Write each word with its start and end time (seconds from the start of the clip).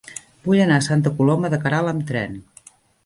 Vull 0.47 0.61
anar 0.63 0.79
a 0.79 0.85
Santa 0.87 1.13
Coloma 1.19 1.51
de 1.55 1.59
Queralt 1.67 1.93
amb 1.93 2.09
tren. 2.13 2.41